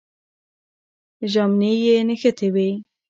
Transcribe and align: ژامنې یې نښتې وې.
ژامنې 1.31 1.71
یې 1.83 1.95
نښتې 2.07 2.47
وې. 2.53 2.69